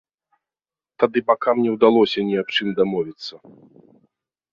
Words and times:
Тады 1.01 1.19
бакам 1.29 1.55
не 1.65 1.73
ўдалося 1.75 2.19
ні 2.29 2.35
аб 2.43 2.49
чым 2.55 2.67
дамовіцца. 2.79 3.35